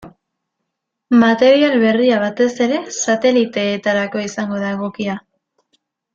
Material 1.23 1.75
berria 1.83 2.17
batez 2.23 2.49
ere 2.67 2.79
sateliteetarako 2.97 4.25
izango 4.31 4.63
da 4.65 4.73
egokia. 4.79 5.21